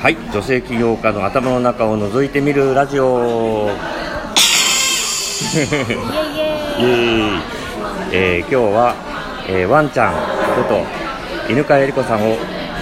[0.00, 3.68] はい女性起業家の頭の中を覗いてみるラジオ。
[5.54, 5.64] イエイ。
[5.64, 5.66] エ
[6.38, 7.40] イエーイ。
[8.12, 8.94] えー今日は、
[9.48, 10.18] えーワンちゃんこ
[10.68, 10.82] と
[11.52, 12.36] 犬飼恵理子さんを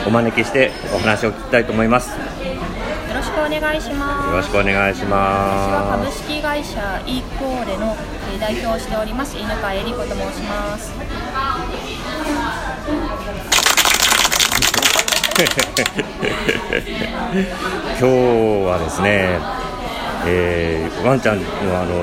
[0.06, 2.10] お招きしてお話を聞きたいと思います。
[2.10, 2.16] よ
[3.14, 4.36] ろしくお願いします。
[4.36, 7.96] ろしくお願いし私は株ます式会社イーコーレの
[8.32, 10.92] えー代表をしております犬飼恵理子と申します
[15.36, 15.44] 今
[17.98, 18.04] 日
[18.64, 19.38] はですね、
[20.24, 21.44] えーワンちゃんの
[21.78, 22.02] あの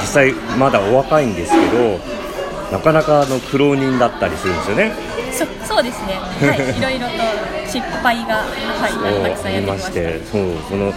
[0.00, 1.98] 実際まだお若いんですけど
[2.70, 4.92] なかなかあの苦労人だったりするんですよね。
[5.32, 5.44] そ
[5.74, 6.20] そうですね。
[6.48, 7.14] はい いろいろと
[7.66, 8.44] 失敗がは
[8.88, 8.92] い
[9.30, 10.92] たくさんやってきましたてそうそのう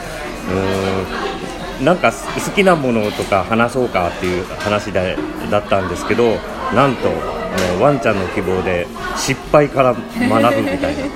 [1.80, 5.18] ーんなんか好きなものとか話そうかっていう話で
[5.50, 6.38] だったんですけど
[6.76, 8.88] なんとあのワンちゃんの希望で
[9.18, 11.12] 失敗から学ぶみたいな、うん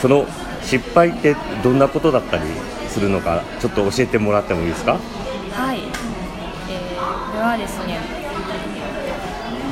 [0.00, 0.26] その
[0.62, 2.42] 失敗ってどんなことだったり
[2.88, 4.98] するのかちょっと教えてもらってもいいですか？
[5.52, 7.98] はい、えー、これはですね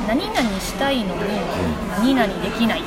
[0.06, 1.20] 何々したいのに
[1.90, 2.82] 何々できない。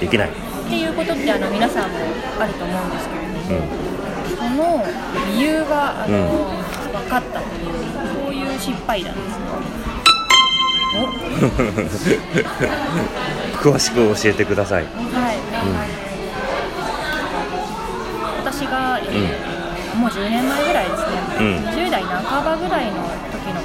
[0.00, 0.32] できない、っ
[0.68, 1.98] ていうことってあの皆さんも
[2.40, 3.62] あると思うんですけれど
[4.48, 4.84] うんも、その
[5.36, 6.20] 理由があの、う
[6.58, 6.62] ん。
[6.92, 7.72] 分かったっていう
[8.24, 9.44] そういう失敗談ですね。
[13.62, 15.36] 詳しく教えてください、おはい、
[18.44, 19.52] 私が、えー
[19.92, 21.56] もう10年前ぐらいですね、うん。
[21.68, 22.92] 20代半ばぐらいの
[23.30, 23.60] 時の、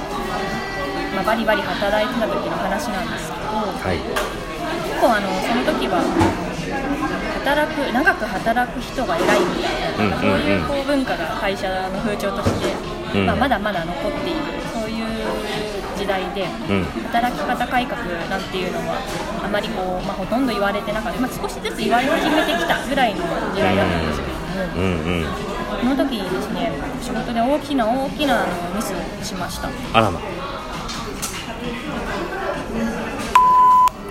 [1.16, 3.96] まあ、バリバリ働いてた時の話なんですけどはい。
[3.96, 4.04] 結
[5.00, 6.02] 構あのその時は
[7.40, 9.74] 働く長く働く人が偉いみたい
[10.08, 10.20] な、うん
[10.68, 12.74] そういう文化が会社の風潮として、
[13.18, 13.26] うん。
[13.26, 14.40] まあ、まだまだ残っている
[15.98, 16.84] 時代で、うん。
[17.10, 18.94] 働き方改革なんていうのは
[19.44, 23.22] あまりこう、まあ、ほとんど言われてなかった、まあ、少しずつ言われ始めてきたぐらいの
[23.54, 24.38] 時代だったんですけれど
[24.76, 25.26] も、うんうん
[25.78, 29.68] その時にですね仕事で大きな大きなミスをしました。
[29.92, 30.18] あらま。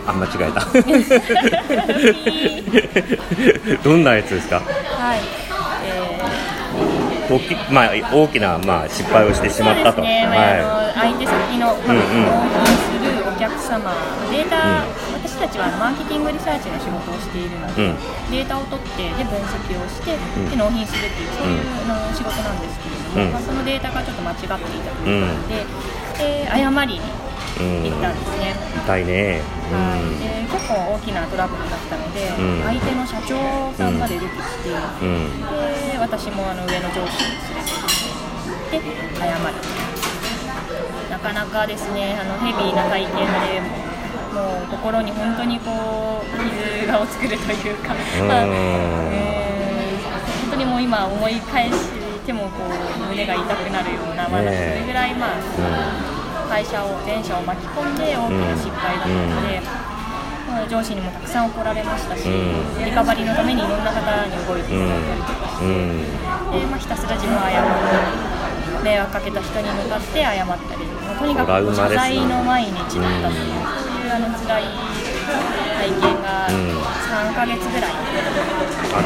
[0.08, 0.62] あ間違えた。
[3.84, 4.62] どんなやつですか？
[4.62, 5.47] はい、えー
[7.30, 13.94] 大き,、まあ、大きな、まあ、失敗をしてしまったと、そうですね、まあはあの相手先の、まあするお客様
[14.32, 17.96] データ、う私たちはマーケティングリサーチの仕事をしているので、うん。
[18.32, 20.50] データを取ってで分析をして、ん。
[20.50, 23.32] で納品するっていうそういうあの仕事なんですけれども、うん。
[23.34, 27.02] まあ、そのデータがちょっと間違っていたということで、で誤り
[27.58, 28.16] 行ったん。
[28.16, 28.56] ですね。
[28.86, 29.42] 痛いね、
[29.72, 30.02] はい。
[30.22, 32.64] で結構大きなトラブルだったので、うん。
[32.64, 35.08] 相手の社長さんまで出てきて、うん。
[35.08, 35.42] うん
[35.92, 37.36] で私もあの上の上司に
[38.72, 39.42] 連れて行って謝る。
[41.10, 43.62] なかなかですねあのヘビーな体験で
[44.34, 46.26] もう心に本当にこう
[46.78, 48.28] 傷がを作るというか、うん。
[48.28, 49.68] まあえー
[50.48, 51.76] 本当にもう今思い返し
[52.26, 56.17] てもこう胸が痛くなるような、まだそねえれぐらい、まあ
[56.48, 59.62] 会社を全社を巻き込んで大きな失敗だったので、
[60.48, 62.86] まあ上司にもたくさん怒られましたし、うん。
[62.86, 66.08] リカバリーのためにいろんな方に動いていただいたりとかして。
[66.48, 67.66] まあ、ひたすら自分は謝っ
[68.82, 73.52] て迷惑かけた人に向かって謝ったりもうとにかく謝罪の毎日だったという、
[73.84, 74.64] そういうあの辛い
[75.28, 76.78] 体験がうん
[77.08, 79.02] 3ヶ月ぐらい、は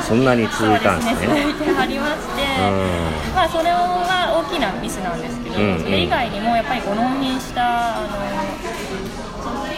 [0.00, 0.02] い。
[0.02, 1.46] そんなに続いたんですね。
[1.56, 1.64] 続い。
[1.64, 8.08] てありまして、うまあ、それは大きなミスなんですけど、それ以外にもやっぱりご納品したあの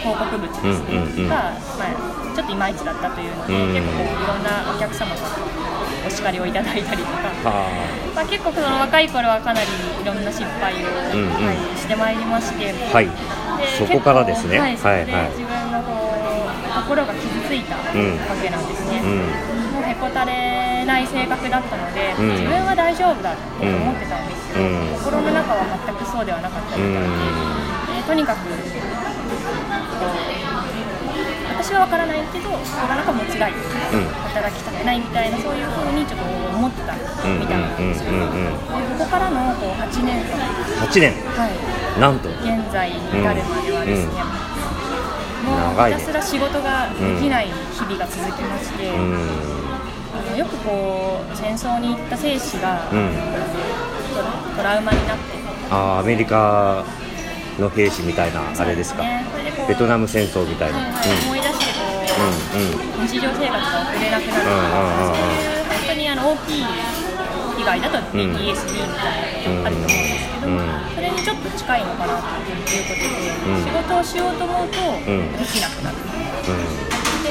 [0.01, 0.83] 広告物です
[1.15, 5.29] ね、が、まあ、ちょっといまいちだったというので、うん結構いろんなお客様から
[6.05, 7.49] お叱りをいただいたりとか。
[7.49, 7.63] は
[8.15, 9.67] まあ、結構その若い頃はかなり
[10.01, 11.45] いろんな失敗を、うんうん。
[11.45, 13.07] はい、してまいりまして、はい。
[13.77, 14.59] そこからですね。
[14.59, 15.31] はい、はいはい。
[15.31, 15.52] 自分
[16.83, 18.19] 心が傷ついたわうん。
[18.41, 19.79] けなんですね、うん。
[19.79, 22.29] もうへこたれない性格だったので、うん。
[22.31, 24.99] 自分は大丈夫だって思ってたんですけど、うん。
[24.99, 28.39] 心の中は全くそうではなかったうみたいで、とにかく
[31.63, 33.53] 私は分からないけど心の中も辛い、
[34.35, 38.11] 働きたくないみたいなそういうふうにちょっと思ってたみたいなんですよ、
[38.99, 40.35] ここからのこう8年間、
[40.83, 41.15] 8年。
[41.23, 41.55] はい、
[42.01, 42.27] なんと。
[42.29, 44.11] 現在に至るまではですね、
[45.55, 45.97] 長いね。
[45.97, 49.17] ひたすら仕事ができない日々が続きまして、うん。
[50.13, 53.11] あのよくこう戦争に行った兵士が、うん。
[54.55, 55.23] トラウマになって。
[55.69, 56.83] あーアメリカ
[57.59, 59.25] の兵士みたいなあれですか、ね
[59.67, 63.07] ベトナム戦争みたいな、はいはい思い出してこう、うんうん。
[63.07, 64.43] 日常生活が送れなくなる。
[64.43, 64.59] とか、
[65.07, 66.65] そういう本当にあの大きい
[67.57, 73.09] 被害だと PTSD みたいなのがあると思うんですけど、ょっと近いのかなということで、
[73.49, 75.97] うん仕事をしようと思うとできなくなる。
[75.97, 76.93] うん
[77.23, 77.29] で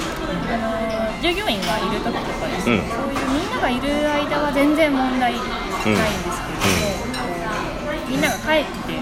[0.53, 5.55] あの従業員がいる時とかですね、そういうみんながいる間は全然問題ないんです
[5.85, 8.99] けれども、みんなが帰って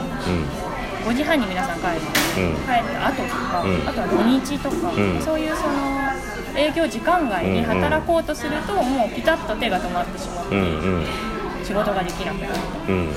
[1.06, 2.02] 5時半に皆さん帰る、
[2.44, 4.76] うん帰った後とか、あとは土日とか、
[5.24, 12.54] そういうその営業時間外に働こうとすると、もうピタッと手が止まってしまって、仕事ができなくなる
[12.88, 13.08] うん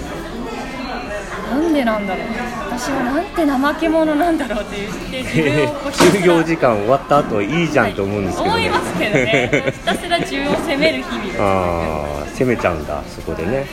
[1.49, 2.27] なんでなんだろう。
[2.71, 11.37] 私はなんて怠け者なんだろうって言って自分をこうひたすら就業時間終わった後いいじゃんと思うんですけどね、思いますけどねひたすら自分を責める日々です。
[11.41, 13.51] ああ攻めちゃうんだそこでね。
[13.51, 13.67] で、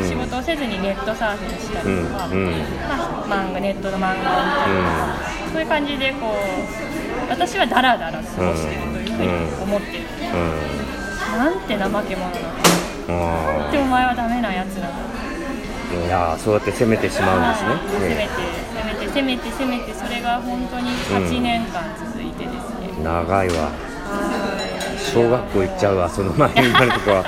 [0.00, 0.08] うん。
[0.08, 2.50] 仕事をせずにネットサーフィンしたりとか、うんうん。
[2.88, 10.04] まあ、漫画ネットの漫画を見たりとか、そういう感じでこう私はダラダラ過ごしてるというふうに思ってる、
[11.34, 12.40] うなんて怠け者な
[13.08, 15.19] のんあでお前はダメなやつなのー
[15.92, 17.70] いやそうやって攻めてしまうんですね。
[17.70, 23.70] はい攻めて攻めて攻めて攻めてそれが本当に8年間続いてですね、うん長いわ
[25.12, 27.24] 小学校行っちゃうわその前になるとこは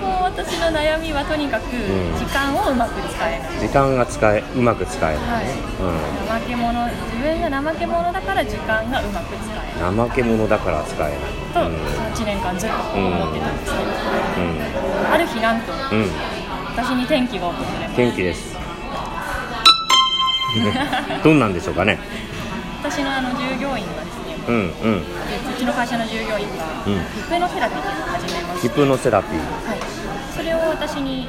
[0.00, 1.64] もう私の悩みはとにかく
[2.16, 5.46] 時間をうまく使えない、時間が使えうまく使えない、はい
[6.30, 11.20] 怠け者自分が怠け者だから時間がうまく使えない、怠け者だから使えない
[11.52, 11.76] とうん
[12.14, 16.06] 8年間ずっと思ってたんですけど、うんある日なんとうん
[16.74, 17.96] 私に転機が訪れます。
[18.00, 18.56] 元気です。
[21.22, 21.98] どんなんでしょうかね。
[22.82, 24.72] 私のあの従業員がですねうんうん。
[24.72, 26.98] でうちの会社の従業員がうん。
[27.14, 29.38] ヒプノセラピーっていうのを始めまして、ヒプノセラピー。
[29.38, 29.78] はい、
[30.34, 31.28] それを私に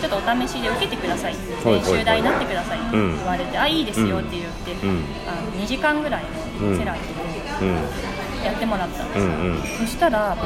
[0.00, 1.38] ちょっとお試しで受けてくださいは
[1.72, 3.16] い練習台になってくださいってうん。
[3.16, 5.04] 言われて、あいいですよって言って、うん。
[5.26, 6.22] あの2時間ぐらい
[6.60, 7.74] のセラピーうん。
[7.74, 7.78] を
[8.44, 9.62] やってもらったんですよ、うんうん。
[9.62, 10.36] そしたら、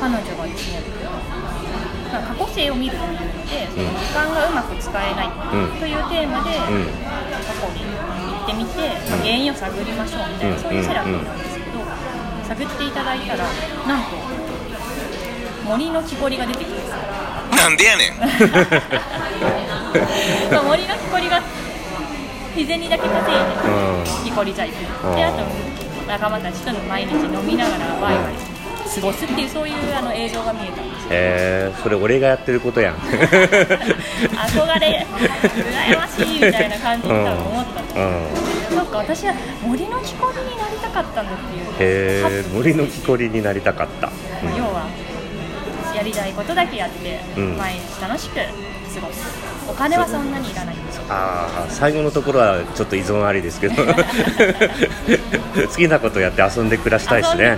[0.00, 1.46] 彼女がですねま
[1.92, 5.30] あ過去性を見るというので、その時間がうまく使えないう
[5.76, 6.86] んというテーマで、うん。
[6.86, 8.78] 過去に行ってみて、
[9.10, 10.62] まあ原因を探りましょうみたいな、うん。
[10.62, 11.80] そういうセラピーなんですけど、
[12.48, 13.44] 探っていただいたら
[13.86, 14.16] なんと
[15.64, 16.90] 森の木こりが出てくるんです。
[16.90, 16.96] よ
[17.56, 18.18] なんでやねん。
[20.52, 21.40] まあ森の木こりが
[22.54, 25.44] 日銭だけ稼いうんで木こり剤でうんであと
[26.08, 28.55] 仲間たちとの毎日飲みながらワイワイ
[28.94, 31.08] 過ごすっていうそういうあの映像が見えたんですよ。
[31.10, 32.94] えー、それ俺がやってることやん。
[33.02, 41.64] 憧れ羨ましいみたいな感じに多分思ったの、うんなんか私は森の木こりになりたかったんだっていう。
[41.78, 44.10] へえ森の木こりになりたかった、
[44.56, 44.86] 要は
[45.94, 47.56] やりたいことだけやって、うん。
[47.56, 48.42] 毎日楽しく過
[49.00, 49.56] ごす。
[49.68, 51.04] お金はそんなにいらないんですよ。
[51.08, 53.74] ああ最後のところはちょっと依存ありですけど。
[53.86, 53.92] 好
[55.74, 57.36] きなことやって遊んで暮らしたいです。
[57.36, 57.56] ね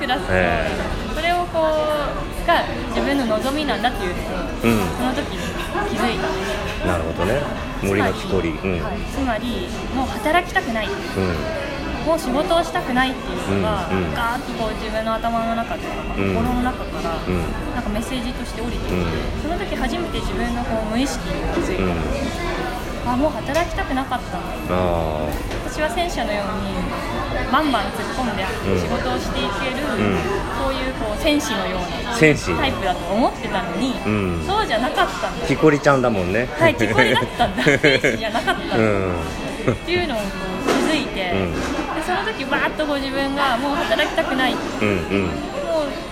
[1.58, 2.62] こうが
[2.94, 4.22] 自分の望みなんだっていうの
[4.62, 5.42] うんその時に
[5.90, 6.30] 気づいた。
[6.30, 7.42] んですなるほどね。
[7.82, 8.50] 森の木こり。
[8.50, 10.86] うん、はい、つまりもう働きたくない。
[10.86, 10.94] うん。
[12.06, 14.14] もう仕事をしたくないっていうのが、うんうん。
[14.14, 16.34] ガーッとこう自分の頭の中とか、うん。
[16.34, 17.42] 心の中から、うん。
[17.74, 19.42] なんかメッセージとして降りてきて、うん。
[19.42, 23.12] その時初めて自分のこう無意識に気づいた、うん。
[23.12, 24.38] あもう働きたくなかった
[25.64, 26.76] 私は戦車のように
[27.50, 28.80] バンバン突っ込んでうん。
[28.80, 29.80] 仕事をしていける、
[31.22, 32.54] 戦士のような戦士。
[32.56, 34.44] タイプだと思ってたのに、うん。
[34.46, 35.44] そうじゃなかったんだ。
[35.44, 36.48] あ木こりちゃんだもんね。
[36.58, 37.62] はい木こりだったんだ。
[37.78, 39.12] 戦士じゃなかったんだ、うん。
[39.72, 40.24] っていうのをこ
[40.66, 41.54] う気づいて、うん。
[41.54, 41.60] で
[42.06, 44.54] その時バーッとこう自分がもう働きたくない。
[44.54, 44.94] もうんうん。
[44.94, 44.96] う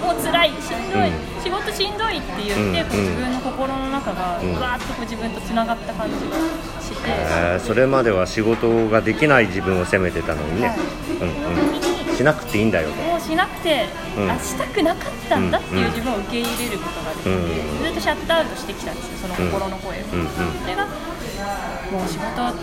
[0.07, 1.43] もう辛いしんどい、うん。
[1.43, 4.55] 仕事しんどいって言って、自分の心の中がうん。
[4.61, 6.37] バーッとこう自分とつながった感じが
[6.83, 10.79] して、えーそれまでは仕事ができない自分を責めてたのにね、はい。
[11.21, 14.31] うんうん、しなくていいんだよとしなくて、うん。
[14.31, 17.85] あしたくなかったんだっていう自分を受け入れることができて、うん。
[17.85, 20.29] ずっとシャットアウトしてきたんですよその心の声を、うんうん。
[20.63, 22.55] それがもう仕事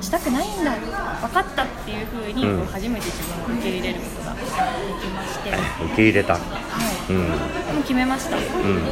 [0.00, 6.34] したくないんだ分かったっていうふうに、初めて自分を受け入れることができまして、はい、受け入れた。
[6.34, 7.18] うん。
[7.18, 8.84] もう決めました、もううん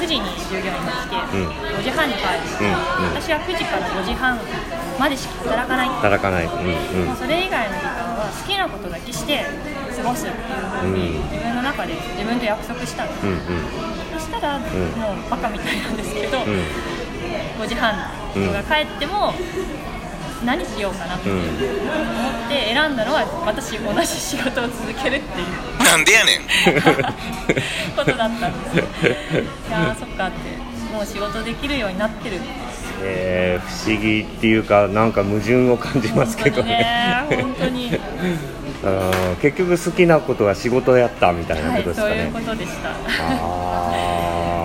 [0.00, 1.48] 9時に従業員が来て、うん。
[1.50, 2.72] 5時半に帰る、
[3.14, 4.38] 私は9時から5時半
[4.98, 5.88] までしか働かない。
[5.88, 6.44] 働かない。
[6.46, 7.16] うんうん。
[7.16, 9.44] それ以外の時間は好きなことだけして
[9.96, 10.44] 過ごすっていう
[10.80, 11.22] ふうにうん。
[11.30, 13.38] 自分の中で自分と約束したんです、うんうん。
[14.14, 16.44] そしたら、もうバカみたいなんですけど、うん。
[17.60, 17.94] 5時半
[18.34, 19.34] 人が帰っても
[20.44, 21.44] 何しようかなって思っ
[22.48, 25.84] て選んだのは私同じ仕事を続けるっていう。
[25.84, 26.40] なんでやねん。
[27.94, 28.84] ことだったんですよ。
[29.68, 30.56] いやーそっかって
[30.94, 32.40] もう仕事できるようになってる
[33.02, 37.26] えー不思議っていうかなんか矛盾を感じますけどね。
[37.28, 37.90] 本当に。
[39.42, 42.30] 結局好きなことは仕事やったみたいなはいことですかね。
[42.32, 42.88] そういう、ことでした。
[42.88, 42.94] あ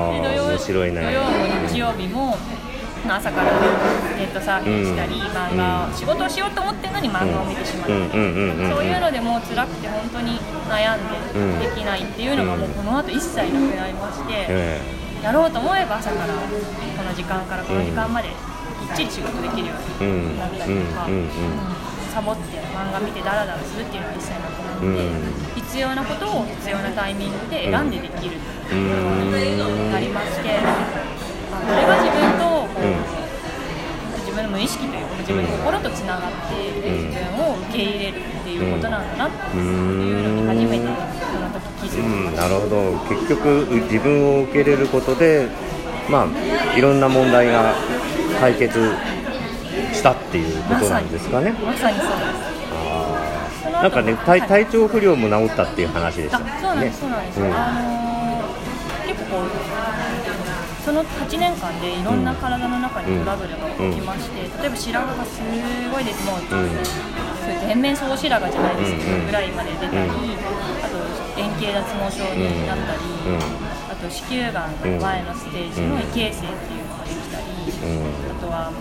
[0.09, 1.01] あで土曜面白いね。
[1.01, 1.29] 土曜も
[1.67, 2.37] 日曜日も
[3.07, 3.51] 朝から
[4.17, 5.21] ネットサーフィンしたり、うん。
[5.21, 5.93] 漫画、うん。
[5.93, 10.39] 仕事をしようと思ってるのに漫画を見てしまう、うんうんうんうんそういうのでもう辛くて本当に
[10.69, 10.99] 悩ん
[11.35, 14.81] うんでできないっていうのがもうこの後一切なくなりまして、え
[15.25, 21.09] やろうと思えば朝からこの時間からこの時間まできっちり仕事できるようになったりとか、
[22.13, 25.65] サボって漫画見てダラダラするっていうのは一切なくなって、うん。
[25.65, 28.39] 必要なことを必要なタイミングで選んでできるっ
[28.69, 28.85] てうい
[29.55, 30.61] うのんがありまして、あ
[31.57, 33.25] これが自分とこう、うん。
[34.21, 39.61] 自分の無意識というか自分の心とつながっている自分を受け入れるっていうことなんだなってい
[40.13, 40.85] うのに初めて
[42.01, 42.35] うん。
[42.35, 42.91] なるほど。
[43.15, 45.47] 結局自分を受け入れることで
[46.09, 47.73] まあいろんな問題が
[48.39, 48.77] 解決
[49.93, 53.71] したっていうことなんですかね、まさにそうです。
[53.71, 54.41] なんかね体はい。
[54.47, 57.53] 体調不良も治ったっていう話でしたあそうなんです、そうなんです、うん。
[57.53, 58.05] あのー
[59.07, 59.49] 結構こう
[60.85, 65.41] その8年間でいろんな体の中にトラブルが起きまして、例えば白髪がす
[65.91, 66.79] ごいですもう、そういう
[67.67, 69.25] 全面総白髪じゃないですけど、うんうん。
[69.25, 70.05] ぐらいまで出たり、うん。
[70.05, 70.97] あと
[71.55, 73.39] 円形脱毛症になったり、うん。
[73.89, 78.11] あと子宮がんの前のステージの異形成っていうのができたり、うん。
[78.31, 78.71] あとは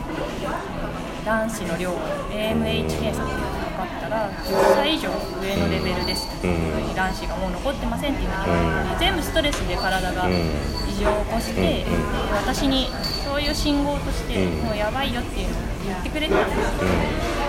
[1.25, 1.90] 卵子の量
[2.31, 5.09] AMH 検査っていうのが測ったら10歳以上
[5.40, 6.26] 上のレベルです。
[6.26, 11.87] っていうふうに卵子がもう残ってませんっていうふうに言われて全部ストレスで体が異常を起こして、で
[12.35, 12.88] 私に
[13.25, 14.66] そういう信号としてうん。
[14.66, 16.93] もうやばいよっていうのを言ってくれてたんですけど、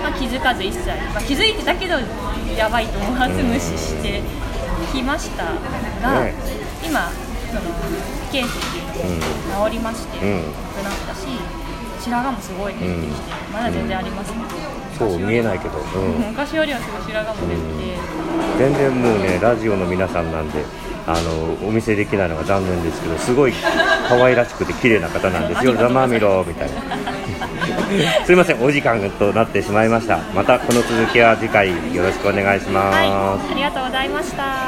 [0.04, 1.96] まあ、気づかず一切、まあ、気づいてたけど
[2.56, 4.22] やばいと思わず無視して
[4.92, 6.34] きましたが、ね
[6.86, 7.10] 今
[7.50, 7.62] その
[8.32, 10.42] ケースっていうのも治りまして、うん。
[10.44, 11.28] なくなったし
[12.02, 17.66] 白髪もすごい減ってきて、まだ全然ありますけど、そう見えないけど、うん、 昔よりはすごい白髪も減って、
[18.60, 20.64] 全然もうねラジオの皆さんなんで
[21.08, 23.54] あのお見せできないのが残念ですけどすごい
[24.08, 25.76] 可愛らしくて綺麗な方なんですよ。
[25.76, 27.05] ざまみろみたいな
[28.26, 34.66] すいませんお時間となってしまいましたまたこの続きは次回よろしくお願いします、はい、ありがとうございました。